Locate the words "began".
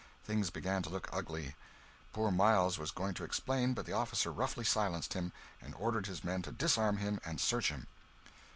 0.49-0.81